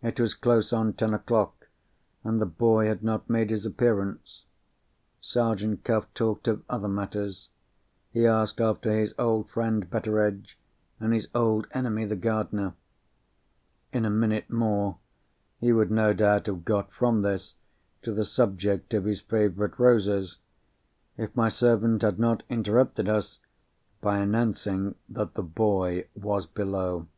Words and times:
It 0.00 0.20
was 0.20 0.32
close 0.34 0.72
on 0.72 0.92
ten 0.92 1.12
o'clock, 1.12 1.66
and 2.22 2.40
the 2.40 2.46
boy 2.46 2.86
had 2.86 3.02
not 3.02 3.28
made 3.28 3.50
his 3.50 3.66
appearance. 3.66 4.44
Sergeant 5.20 5.82
Cuff 5.82 6.06
talked 6.14 6.46
of 6.46 6.62
other 6.68 6.86
matters. 6.86 7.48
He 8.12 8.28
asked 8.28 8.60
after 8.60 8.92
his 8.96 9.12
old 9.18 9.50
friend 9.50 9.90
Betteredge, 9.90 10.56
and 11.00 11.12
his 11.12 11.26
old 11.34 11.66
enemy 11.72 12.04
the 12.04 12.14
gardener. 12.14 12.74
In 13.92 14.04
a 14.04 14.08
minute 14.10 14.50
more, 14.50 14.98
he 15.58 15.72
would 15.72 15.90
no 15.90 16.12
doubt 16.12 16.46
have 16.46 16.64
got 16.64 16.92
from 16.92 17.22
this, 17.22 17.56
to 18.02 18.12
the 18.14 18.24
subject 18.24 18.94
of 18.94 19.04
his 19.04 19.20
favourite 19.20 19.80
roses, 19.80 20.36
if 21.16 21.34
my 21.34 21.48
servant 21.48 22.02
had 22.02 22.20
not 22.20 22.44
interrupted 22.48 23.08
us 23.08 23.40
by 24.00 24.18
announcing 24.18 24.94
that 25.08 25.34
the 25.34 25.42
boy 25.42 26.06
was 26.14 26.46
below. 26.46 27.08